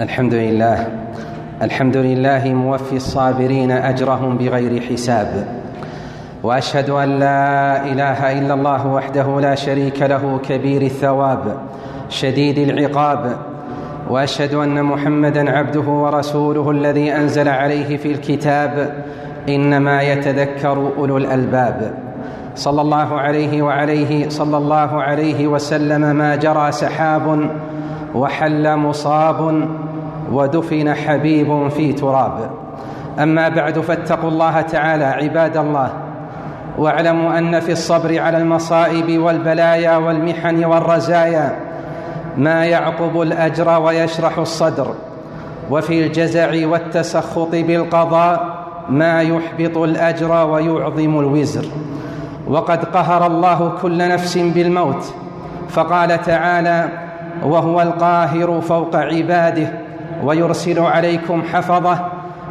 [0.00, 0.86] الحمد لله.
[1.62, 5.46] الحمد لله موفي الصابرين أجرهم بغير حساب.
[6.42, 11.56] وأشهد أن لا إله إلا الله وحده لا شريك له كبير الثواب
[12.08, 13.36] شديد العقاب.
[14.10, 19.04] وأشهد أن محمدا عبده ورسوله الذي أنزل عليه في الكتاب
[19.48, 21.94] إنما يتذكر أولو الألباب.
[22.54, 27.50] صلى الله عليه وعليه صلى الله عليه وسلم ما جرى سحاب
[28.14, 29.68] وحل مصاب.
[30.32, 32.50] ودفن حبيب في تراب.
[33.18, 35.92] أما بعد فاتقوا الله تعالى عباد الله
[36.78, 41.56] واعلموا أن في الصبر على المصائب والبلايا والمحن والرزايا
[42.36, 44.94] ما يعقب الأجر ويشرح الصدر.
[45.70, 48.56] وفي الجزع والتسخط بالقضاء
[48.88, 51.64] ما يحبط الأجر ويعظم الوزر.
[52.48, 55.14] وقد قهر الله كل نفس بالموت
[55.68, 56.88] فقال تعالى
[57.42, 59.85] وهو القاهر فوق عباده
[60.24, 61.98] ويرسل عليكم حفظه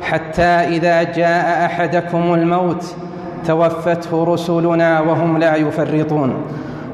[0.02, 2.96] حتى إذا جاء أحدكم الموت
[3.48, 6.36] توفته رسلنا وهم لا يفرطون.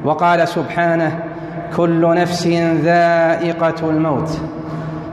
[0.04, 1.18] وقال سبحانه
[1.76, 2.46] كل نفس
[2.82, 4.30] ذائقة الموت.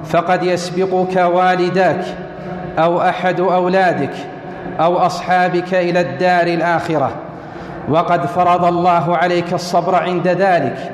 [0.06, 2.06] فقد يسبقك والداك
[2.80, 4.14] أو أحد أولادك
[4.80, 7.12] أو أصحابك إلى الدار الآخرة.
[7.90, 10.92] وقد فرض الله عليك الصبر عند ذلك.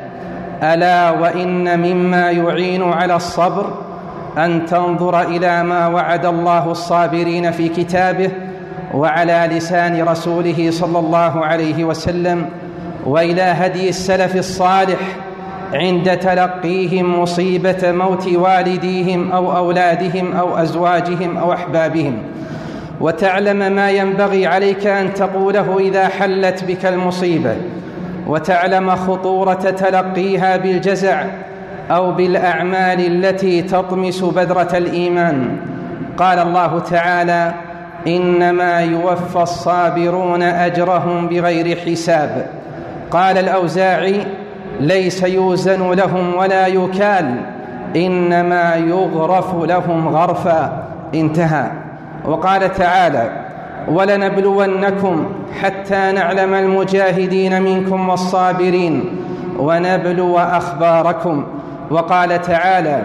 [0.64, 3.85] ألا وإن مما يعين على الصبر
[4.38, 8.32] أن تنظر إلى ما وعد الله الصابرين في كتابه
[8.94, 12.50] وعلى لسان رسوله صلى الله عليه وسلم
[13.06, 15.00] وإلى هدي السلف الصالح
[15.74, 22.18] عند تلقيهم مصيبة موت والديهم أو أولادهم أو أزواجهم أو أحبابهم.
[23.02, 27.56] وتعلم ما ينبغي عليك أن تقوله إذا حلت بك المصيبة.
[28.28, 31.24] وتعلم خطورة تلقيها بالجزع
[31.92, 35.58] أو بالأعمال التي تطمس بذره الإيمان.
[36.18, 37.54] قال الله تعالى
[38.08, 42.48] إنما يوفى الصابرون أجرهم بغير حساب.
[43.12, 44.28] قال الأوزاعي
[44.80, 47.36] ليس يوزن لهم ولا يكال
[47.96, 50.84] إنما يغرف لهم غرفا.
[51.16, 51.72] انتهى.
[52.26, 53.30] وقال تعالى
[53.88, 55.26] ولنبلونكم
[55.62, 59.04] حتى نعلم المجاهدين منكم والصابرين
[59.60, 61.46] ونبلو أخباركم.
[61.92, 63.02] وقال تعالى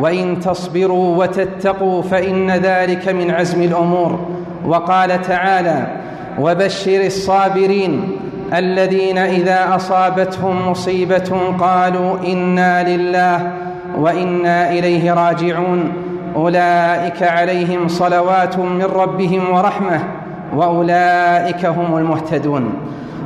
[0.00, 4.20] وإن تصبروا وتتقوا فإن ذلك من عزم الأمور.
[4.66, 5.86] وقال تعالى
[6.40, 8.16] وبشر الصابرين
[8.54, 13.52] الذين إذا أصابتهم مصيبة قالوا إنا لله
[13.98, 15.92] وإنا إليه راجعون.
[16.36, 20.00] أولئك عليهم صلوات من ربهم ورحمة
[20.56, 22.74] وأولئك هم المهتدون.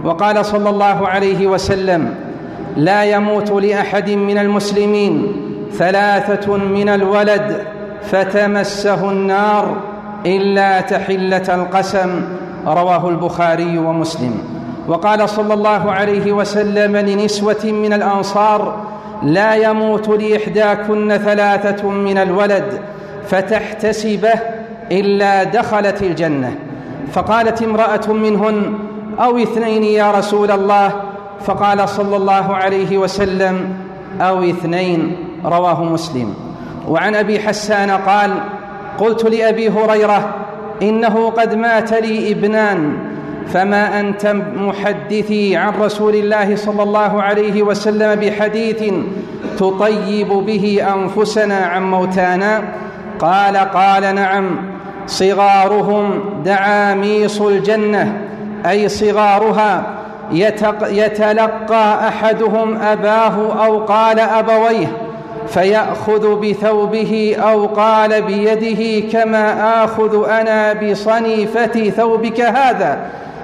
[0.05, 2.15] وقال صلى الله عليه وسلم
[2.77, 5.33] لا يموت لأحد من المسلمين
[5.73, 7.65] ثلاثة من الولد
[8.03, 9.77] فتمسه النار
[10.27, 12.23] إلا تحلة القسم
[12.67, 14.35] رواه البخاري ومسلم.
[14.89, 18.87] وقال صلى الله عليه وسلم لنسوة من الأنصار
[19.23, 22.81] لا يموت لإحداكن ثلاثة من الولد
[23.29, 24.33] فتحتسبه
[24.93, 26.55] إلا دخلت الجنة.
[27.13, 28.75] فقالت امرأة منهن
[29.21, 30.93] أو اثنين يا رسول الله
[31.41, 33.75] فقال صلى الله عليه وسلم
[34.21, 36.35] أو اثنين رواه مسلم.
[36.89, 38.31] وعن أبي حسان قال
[38.99, 40.35] قلت لأبي هريرة
[40.83, 42.97] إنه قد مات لي ابنان
[43.49, 44.27] فما أنت
[44.57, 48.93] محدثي عن رسول الله صلى الله عليه وسلم بحديث
[49.59, 52.63] تطيب به أنفسنا عن موتانا؟
[53.19, 54.51] قال قال نعم.
[55.07, 58.21] صغارهم دعاميص الجنة
[58.67, 59.98] أي صغارها
[60.91, 64.87] يتلقى أحدهم أباه أو قال أبويه
[65.49, 72.99] فيأخذ بثوبه أو قال بيده كما آخذ أنا بصنيفة ثوبك هذا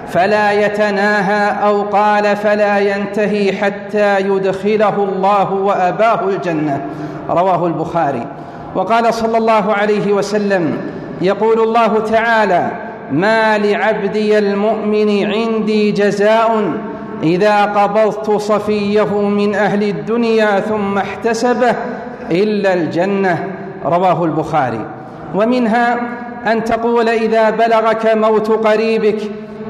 [0.07, 6.81] فلا يتناهى أو قال فلا ينتهي حتى يدخله الله وأباه الجنة.
[7.29, 8.27] رواه البخاري.
[8.75, 10.77] وقال صلى الله عليه وسلم
[11.21, 16.73] يقول الله تعالى ما لعبدي المؤمن عندي جزاء
[17.23, 21.75] إذا قبضت صفيه من أهل الدنيا ثم احتسبه
[22.31, 23.47] إلا الجنة.
[23.85, 24.85] رواه البخاري.
[25.35, 25.99] ومنها
[26.51, 29.21] أن تقول إذا بلغك موت قريبك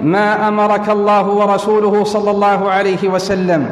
[0.02, 3.70] ما أمرك الله ورسوله صلى الله عليه وسلم.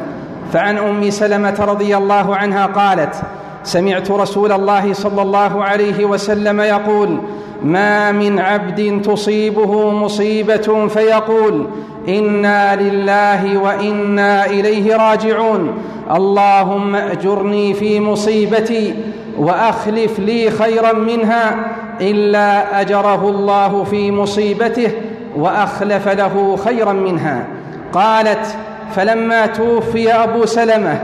[0.54, 3.16] فعن أم سلمة رضي الله عنها قالت
[3.64, 7.18] سمعت رسول الله صلى الله عليه وسلم يقول
[7.64, 11.68] ما من عبد تصيبه مصيبة فيقول
[12.08, 15.78] إنا لله وإنا إليه راجعون.
[16.12, 18.96] اللهم أجرني في مصيبتي
[19.38, 21.66] وأخلف لي خيرا منها
[22.02, 24.92] إلا أجره الله في مصيبته
[25.36, 27.48] وأخلف له خيرا منها.
[27.94, 28.58] قالت
[28.96, 31.00] فلما توفي أبو سلمة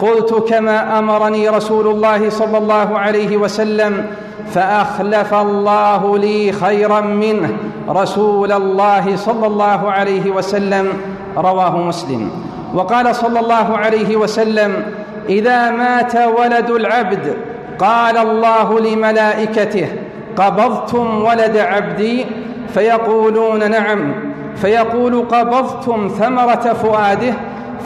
[0.00, 4.06] قلت كما أمرني رسول الله صلى الله عليه وسلم
[4.52, 7.56] فأخلف الله لي خيرا منه
[7.88, 10.88] رسول الله صلى الله عليه وسلم
[11.36, 12.30] رواه مسلم.
[12.74, 14.84] وقال صلى الله عليه وسلم
[15.28, 17.36] إذا مات ولد العبد
[17.78, 19.88] قال الله لملائكته
[20.36, 22.26] قبضتم ولد عبدي؟
[22.74, 24.14] فيقولون نعم.
[24.56, 27.34] فيقول قبضتم ثمرة فؤاده؟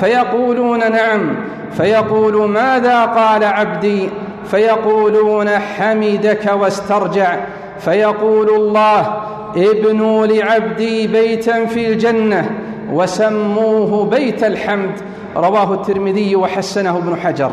[0.00, 1.36] فيقولون نعم.
[1.72, 4.08] فيقول ماذا قال عبدي؟
[4.44, 7.36] فيقولون حمدك واسترجع.
[7.78, 9.22] فيقول الله
[9.56, 12.50] ابنوا لعبدي بيتا في الجنة
[12.92, 14.90] وسموه بيت الحمد.
[15.36, 17.50] رواه الترمذي وحسنه ابن حجر.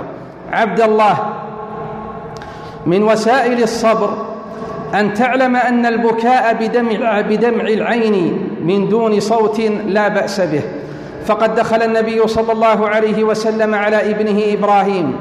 [0.52, 1.18] عبد الله
[2.86, 4.10] من وسائل الصبر
[4.94, 10.62] أن تعلم أن البكاء بدمع, بدمع العين من دون صوت لا بأس به.
[11.26, 15.16] فقد دخل النبي صلى الله عليه وسلم على ابنه إبراهيم.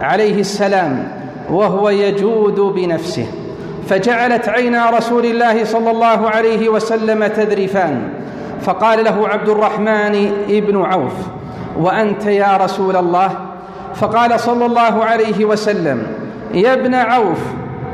[0.00, 1.08] عليه السلام
[1.50, 3.26] وهو يجود بنفسه
[3.88, 8.08] فجعلت عينا رسول الله صلى الله عليه وسلم تذرفان
[8.60, 11.12] فقال له عبد الرحمن ابن عوف
[11.78, 13.30] وأنت يا رسول الله؟
[13.94, 16.06] فقال صلى الله عليه وسلم
[16.54, 17.38] يا ابن عوف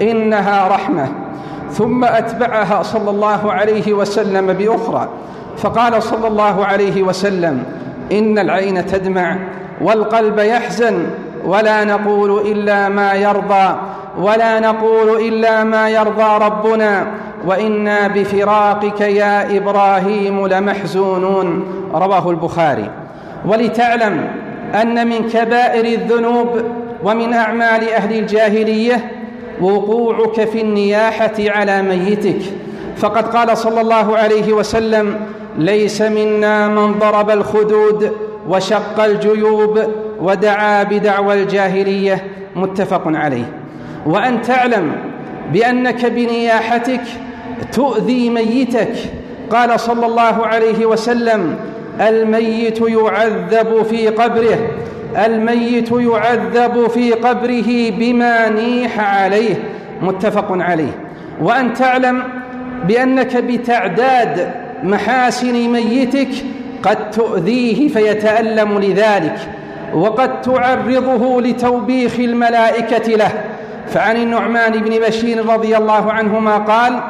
[0.03, 1.09] إنها رحمة.
[1.71, 5.09] ثم أتبعها صلى الله عليه وسلم بأخرى
[5.57, 7.63] فقال صلى الله عليه وسلم
[8.13, 9.37] إن العين تدمع
[9.81, 11.07] والقلب يحزن
[11.47, 13.77] ولا نقول إلا ما يرضى
[14.19, 17.07] ولا نقول إلا ما يرضى ربنا.
[17.47, 21.65] وإنا بفراقك يا إبراهيم لمحزونون.
[21.95, 22.91] رواه البخاري.
[23.47, 24.29] ولتعلم
[24.83, 26.49] أن من كبائر الذنوب
[27.05, 29.13] ومن أعمال أهل الجاهلية
[29.61, 32.43] وقوعك في النياحة على ميتك.
[32.97, 35.21] فقد قال صلى الله عليه وسلم
[35.59, 38.13] ليس منا من ضرب الخدود
[38.49, 39.81] وشق الجيوب
[40.21, 42.25] ودعا بدعوى الجاهلية
[42.57, 43.53] متفق عليه.
[44.07, 44.93] وأن تعلم
[45.53, 47.01] بأنك بنياحتك
[47.73, 48.95] تؤذي ميتك.
[49.51, 51.57] قال صلى الله عليه وسلم
[52.01, 54.59] الميت يعذب في قبره
[55.27, 59.55] الميت يعذب في قبره بما نيح عليه.
[60.03, 60.93] متفق عليه.
[61.41, 62.23] وأن تعلم
[62.89, 64.51] بأنك بتعداد
[64.83, 66.29] محاسن ميتك
[66.83, 69.37] قد تؤذيه فيتألم لذلك.
[69.95, 73.33] وقد تعرضه لتوبيخ الملائكة له.
[73.89, 77.01] فعن النعمان بن بشير رضي الله عنهما قال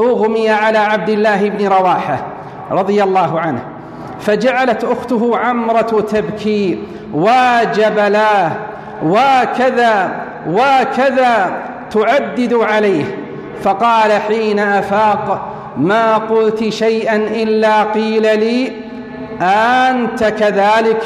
[0.00, 2.26] أغمي على عبد الله بن رواحة
[2.70, 3.62] رضي الله عنه
[4.20, 6.78] فجعلت أخته عمرة تبكي
[7.14, 8.52] وجبلاه
[9.04, 10.10] وكذا
[10.48, 13.04] وكذا تعدد عليه.
[13.62, 18.72] فقال حين أفاق ما قلت شيئا إلا قيل لي
[19.42, 21.02] أنت كذلك؟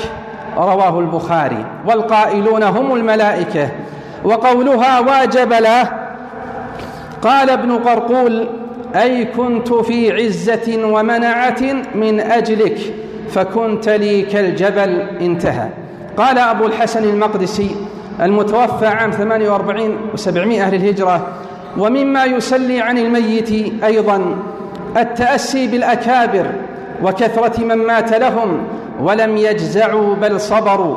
[0.57, 1.65] رواه البخاري.
[1.87, 3.69] والقائلون هم الملائكة.
[4.25, 5.93] وقولها واجب له.
[7.23, 8.49] قال ابن قرقول
[8.97, 11.63] أي كنت في عزة ومنعة
[11.95, 12.79] من أجلك
[13.31, 15.07] فكنت لي كالجبل.
[15.21, 15.69] انتهى.
[16.17, 17.77] قال أبو الحسن المقدسي
[18.21, 21.27] المتوفى عام 48 و700 أهل الهجرة
[21.79, 23.51] ومما يسلي عن الميت
[23.85, 24.37] أيضا
[24.97, 26.47] التأسي بالأكابر
[27.03, 28.59] وكثرة من مات لهم
[29.03, 30.97] ولم يجزعوا بل صبروا.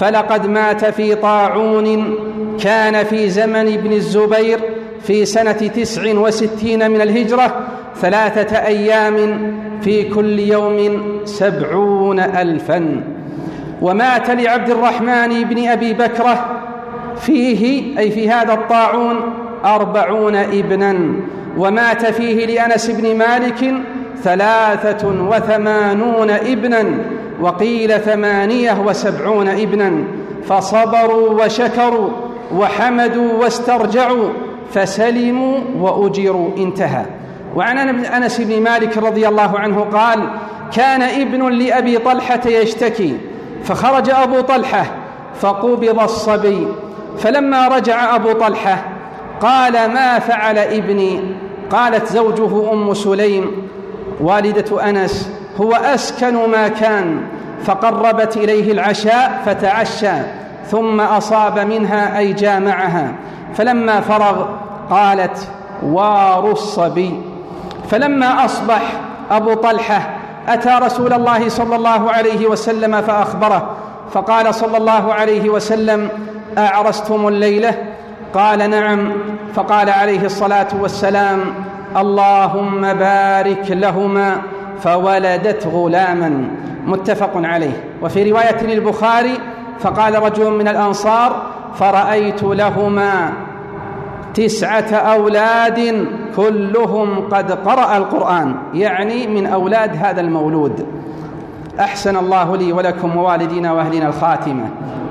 [0.00, 2.14] فلقد مات في طاعون
[2.62, 4.60] كان في زمن ابن الزبير
[5.02, 7.60] في سنة تسع وستين من الهجرة
[7.96, 9.16] ثلاثة أيام
[9.82, 13.04] في كل يوم سبعون ألفا.
[13.82, 16.60] ومات لعبد الرحمن بن أبي بكرة
[17.16, 19.16] فيه أي في هذا الطاعون
[19.64, 20.96] أربعون ابنا.
[21.58, 23.74] ومات فيه لأنس بن مالك
[24.22, 26.84] ثلاثة وثمانون ابنا.
[27.42, 29.92] وقيل ثمانية وسبعون ابنا
[30.48, 32.08] فصبروا وشكروا
[32.54, 34.28] وحمدوا واسترجعوا
[34.72, 37.06] فسلموا واجروا انتهى.
[37.56, 40.30] وعن أنس بن مالك رضي الله عنه قال
[40.72, 43.16] كان ابن لأبي طلحة يشتكي
[43.64, 44.84] فخرج أبو طلحة
[45.40, 46.68] فقبض الصبي.
[47.18, 48.84] فلما رجع أبو طلحة
[49.40, 51.20] قال ما فعل ابني؟
[51.70, 53.68] قالت زوجه أم سليم
[54.20, 57.20] والدة أنس هو أسكن ما كان
[57.64, 60.12] فقربت إليه العشاء فتعشى
[60.70, 63.12] ثم أصاب منها أي جامعها.
[63.54, 64.46] فلما فرغ
[64.90, 65.48] قالت
[65.82, 67.20] وار الصبي.
[67.90, 68.82] فلما أصبح
[69.30, 70.10] أبو طلحة
[70.48, 73.70] أتى رسول الله صلى الله عليه وسلم فأخبره
[74.12, 76.08] فقال صلى الله عليه وسلم
[76.58, 77.74] أعرستم الليلة؟
[78.34, 79.12] قال نعم.
[79.54, 81.40] فقال عليه الصلاة والسلام
[81.96, 84.42] اللهم بارك لهما.
[84.82, 86.48] فولدت غلاما
[86.86, 87.84] متفق عليه.
[88.02, 89.38] وفي رواية للبخاري
[89.80, 91.42] فقال رجل من الأنصار
[91.74, 93.32] فرأيت لهما
[94.34, 100.86] تسعة أولاد كلهم قد قرأ القرآن يعني من أولاد هذا المولود.
[101.80, 104.64] أحسن الله لي ولكم ووالدينا واهلنا الخاتمة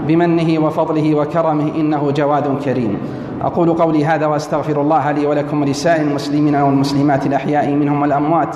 [0.08, 2.98] بمنه وفضله وكرمه إنه جواد كريم.
[3.42, 8.56] أقول قولي هذا وأستغفر الله لي ولكم ولسائر المسلمين والمسلمات الأحياء منهم والأموات.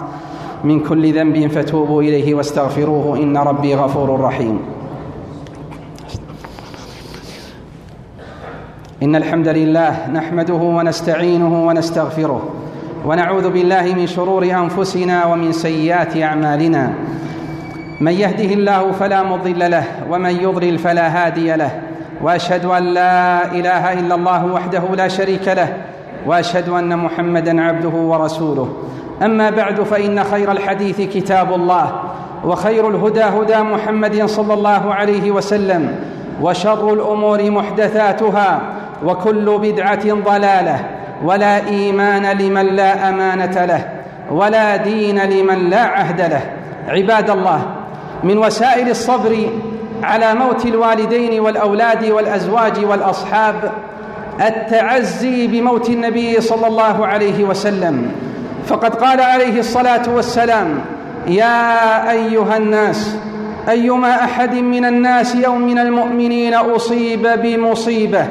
[0.65, 4.59] من كل ذنب فتوبوا إليه واستغفروه إن ربي غفور رحيم.
[9.03, 12.49] إن الحمد لله نحمده ونستعينه ونستغفره
[13.05, 16.93] ونعوذ بالله من شرور أنفسنا ومن سيئات أعمالنا.
[18.01, 21.81] من يهده الله فلا مضل له ومن يضلل فلا هادي له.
[22.21, 25.94] وأشهد أن لا إله إلا الله وحده لا شريك له.
[26.25, 28.73] وأشهد أن محمدا عبده ورسوله.
[29.23, 31.91] أما بعد فإن خير الحديث كتاب الله
[32.45, 35.95] وخير الهدى هدى محمد صلى الله عليه وسلم
[36.41, 38.61] وشر الأمور محدثاتها
[39.05, 40.85] وكل بدعة ضلالة
[41.23, 43.89] ولا إيمان لمن لا أمانة له
[44.31, 46.41] ولا دين لمن لا عهد له.
[46.87, 47.61] عباد الله
[48.23, 49.49] من وسائل الصبر
[50.03, 53.71] على موت الوالدين والأولاد والأزواج والأصحاب
[54.41, 58.11] التعزي بموت النبي صلى الله عليه وسلم.
[58.67, 60.81] فقد قال عليه الصلاة والسلام
[61.27, 63.15] يا أيها الناس
[63.69, 68.27] أيما أحد من الناس أو من المؤمنين أصيب بمصيبة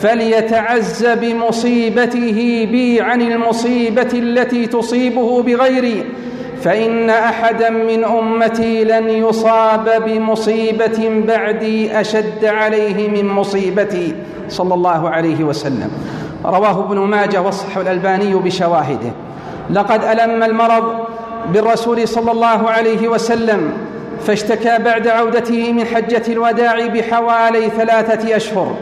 [0.00, 6.04] فليتعز بمصيبته بي عن المصيبة التي تصيبه بغيري
[6.64, 14.14] فإن أحدا من أمتي لن يصاب بمصيبة بعدي أشد عليه من مصيبتي
[14.48, 15.90] صلى الله عليه وسلم.
[16.44, 19.10] رواه ابن ماجه وصحه الألباني بشواهده.
[19.70, 20.98] لقد ألم المرض
[21.52, 23.72] بالرسول صلى الله عليه وسلم
[24.26, 28.76] فاشتكى بعد عودته من حجة الوداع بحوالي ثلاثة أشهر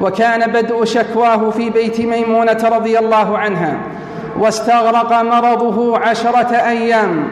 [0.00, 3.78] وكان بدء شكواه في بيت ميمونة رضي الله عنها.
[4.40, 7.28] واستغرق مرضه عشرة أيام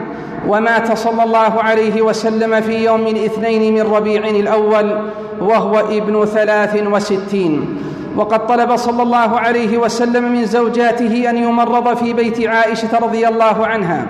[0.47, 5.01] ومات صلى الله عليه وسلم في يوم الاثنين من ربيع الأول
[5.41, 7.77] وهو ابن ثلاث وستين.
[8.17, 13.67] وقد طلب صلى الله عليه وسلم من زوجاته أن يمرض في بيت عائشة رضي الله
[13.67, 14.05] عنها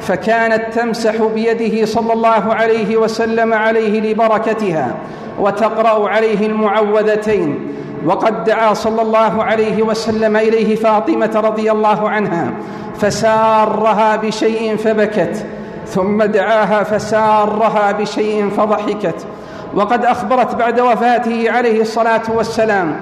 [0.00, 4.94] فكانت تمسح بيده صلى الله عليه وسلم عليه لبركتها
[5.40, 7.58] وتقرأ عليه المعوذتين.
[8.06, 12.50] وقد دعا صلى الله عليه وسلم إليه فاطمة رضي الله عنها
[12.98, 15.46] فسارها بشيء فبكت
[15.86, 19.26] ثم دعاها فسارها بشيء فضحكت.
[19.74, 23.00] وقد أخبرت بعد وفاته عليه الصلاة والسلام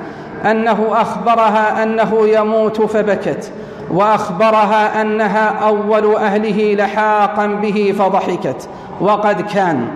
[0.50, 3.52] أنه أخبرها أنه يموت فبكت
[3.90, 8.68] وأخبرها أنها أول أهله لحاقا به فضحكت.
[9.00, 9.88] وقد كان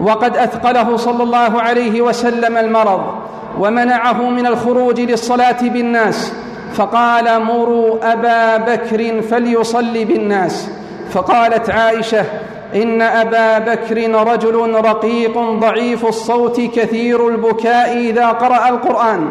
[0.00, 3.00] وقد أثقله صلى الله عليه وسلم المرض.
[3.60, 6.32] ومنعه من الخروج للصلاة بالناس
[6.74, 10.68] فقال مروا أبا بكر فليصلي بالناس.
[11.10, 12.24] فقالت عائشة
[12.74, 13.96] إن أبا بكر
[14.32, 19.30] رجل رقيق ضعيف الصوت كثير البكاء إذا قرأ القرآن.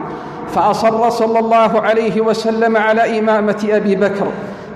[0.56, 4.28] فأصر صلى الله عليه وسلم على إمامة أبي بكر.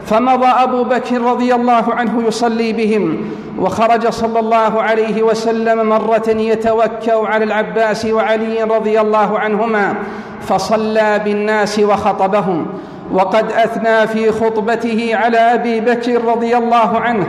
[0.06, 3.18] فمضى أبو بكر رضي الله عنه يصلي بهم
[3.60, 9.96] وخرج صلى الله عليه وسلم مرة يتوكأ على العباس وعلي رضي الله عنهما
[10.42, 12.68] فصلى بالناس وخطبهم.
[13.12, 17.28] وقد أثنى في خطبته على أبي بكر رضي الله عنه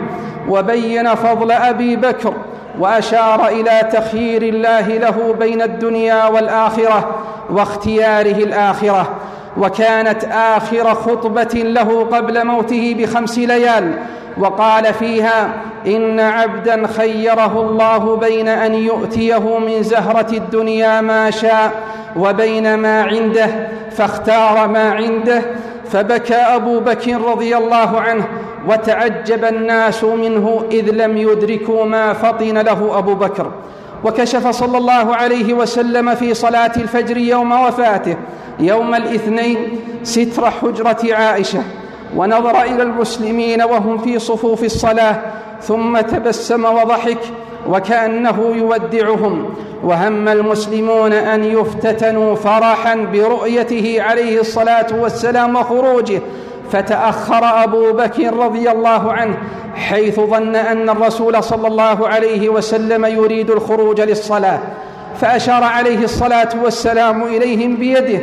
[0.48, 2.34] وبين فضل أبي بكر
[2.78, 7.10] وأشار إلى تخيير الله له بين الدنيا والآخرة
[7.50, 9.08] واختياره الآخرة.
[9.56, 13.98] وكانت آخر خطبة له قبل موته بخمس ليال
[14.38, 15.54] وقال فيها
[15.86, 21.72] إن عبدا خيره الله بين أن يؤتيه من زهرة الدنيا ما شاء
[22.16, 25.42] وبين ما عنده فاختار ما عنده
[25.90, 28.24] فبكى أبو بكر رضي الله عنه
[28.68, 33.50] وتعجب الناس منه إذ لم يدركوا ما فطن له أبو بكر.
[34.04, 38.16] وكشف صلى الله عليه وسلم في صلاة الفجر يوم وفاته
[38.60, 41.62] يوم الاثنين ستر حجرة عائشة
[42.16, 45.20] ونظر إلى المسلمين وهم في صفوف الصلاة
[45.62, 47.18] ثم تبسم وضحك
[47.68, 56.20] وكأنه يودعهم وهم المسلمون أن يفتتنوا فرحا برؤيته عليه الصلاة والسلام وخروجه
[56.72, 59.36] فتأخر أبو بكر رضي الله عنه
[59.76, 64.58] حيث ظن أن الرسول صلى الله عليه وسلم يريد الخروج للصلاة
[65.20, 68.20] فأشار عليه الصلاة والسلام إليهم بيده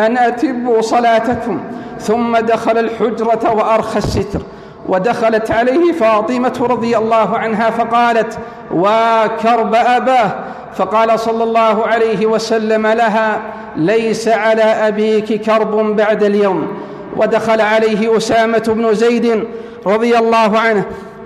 [0.00, 1.60] أن أتبوا صلاتكم
[2.00, 4.40] ثم دخل الحجرة وأرخى الستر
[4.88, 8.38] ودخلت عليه فاطمة رضي الله عنها فقالت
[8.74, 10.30] وكرب أباه!
[10.74, 13.40] فقال صلى الله عليه وسلم لها
[13.76, 16.68] ليس على أبيك كرب بعد اليوم.
[17.16, 19.44] ودخل عليه أسامة بن زيد
[19.86, 20.84] رضي الله عنه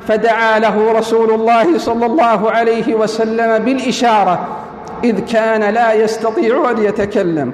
[0.09, 4.47] فدعا له رسول الله صلى الله عليه وسلم بالإشارة
[5.05, 7.53] إذ كان لا يستطيع أن يتكلم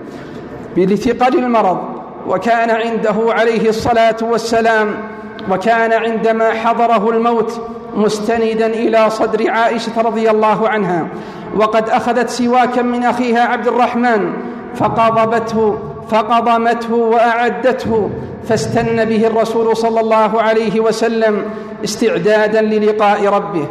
[0.77, 1.79] بلثقل المرض
[2.29, 4.95] وكان عنده عليه الصلاة والسلام
[5.51, 7.61] وكان عندما حضره الموت
[7.97, 11.07] مستندا إلى صدر عائشة رضي الله عنها
[11.57, 14.33] وقد أخذت سواكا من أخيها عبد الرحمن
[14.75, 15.79] فقضبته
[16.11, 18.11] فقضمته وأعدته
[18.49, 21.45] فاستن به الرسول صلى الله عليه وسلم
[21.85, 23.67] استعدادا للقاء ربه.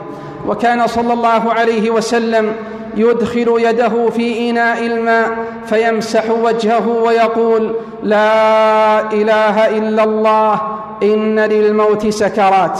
[0.47, 2.53] وكان صلى الله عليه وسلم
[2.97, 5.29] يدخل يده في إناء الماء
[5.65, 10.61] فيمسح وجهه ويقول لا إله إلا الله
[11.03, 12.79] إن للموت سكرات.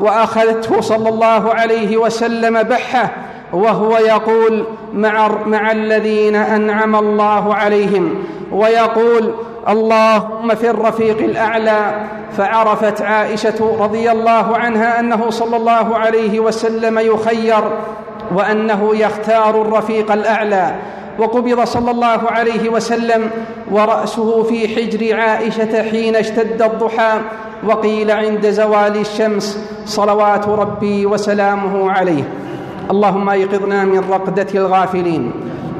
[0.00, 3.12] وأخذته صلى الله عليه وسلم بحة
[3.52, 8.14] وهو يقول مع, مع الذين أنعم الله عليهم
[8.52, 9.34] ويقول
[9.68, 12.06] اللهم في الرفيق الأعلى
[12.36, 17.64] فعرفت عائشة رضي الله عنها أنه صلى الله عليه وسلم يخير
[18.34, 20.74] وأنه يختار الرفيق الأعلى
[21.18, 23.30] وقبض صلى الله عليه وسلم
[23.70, 27.20] ورأسه في حجر عائشة حين اشتد الضحى
[27.64, 32.24] وقيل عند زوال الشمس صلوات ربي وسلامه عليه.
[32.90, 35.30] اللهم ايقظنا من رقدة الغافلين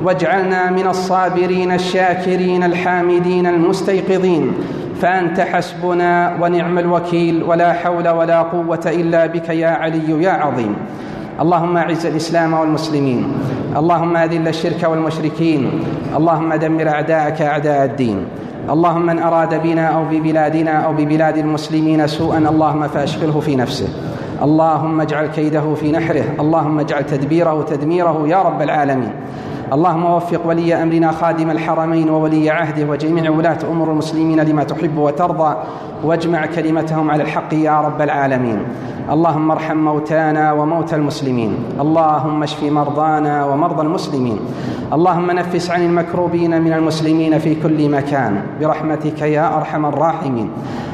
[0.05, 4.53] واجعلنا من الصابرين الشاكرين الحامدين المستيقظين.
[5.03, 10.77] فأنت حسبنا ونعم الوكيل ولا حول ولا قوة إلا بك يا علي يا عظيم.
[11.41, 13.33] اللهم أعز الإسلام والمسلمين
[13.77, 15.71] اللهم أذل الشرك والمشركين
[16.17, 18.19] اللهم دمر أعداءك أعداء الدين.
[18.71, 23.89] اللهم من أراد بنا أو ببلادنا أو ببلاد المسلمين سوءا اللهم فأشغله في نفسه.
[24.43, 29.13] اللهم اجعل كيده في نحره اللهم اجعل تدبيره تدميره يا رب العالمين.
[29.73, 35.57] اللهم وفق ولي أمرنا خادم الحرمين وولي عهده وجميع ولاة أمور المسلمين لما تحب وترضى
[36.05, 38.59] واجمع كلمتهم على الحق يا رب العالمين.
[39.11, 41.55] اللهم ارحم موتانا وموتى المسلمين.
[41.81, 44.39] اللهم اشف مرضانا ومرضى المسلمين.
[44.93, 48.43] اللهم نفس عن المكروبين من المسلمين في كل مكان.
[48.61, 50.51] برحمتك يا أرحم الراحمين.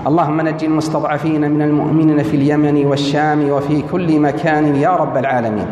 [0.09, 5.67] اللهم نج المستضعفين من المؤمنين في اليمن والشام وفي كل مكان يا رب العالمين.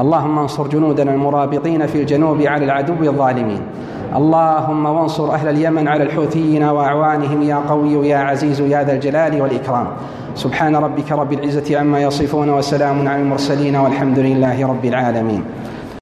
[0.00, 3.60] اللهم انصر جنودنا المرابطين في الجنوب على العدو الظالمين.
[4.16, 9.86] اللهم وانصر أهل اليمن على الحوثيين وأعوانهم يا قوي يا عزيز يا ذا الجلال والإكرام.
[10.34, 15.42] سبحان ربك رب العزة عما يصفون وسلام على المرسلين والحمد لله رب العالمين.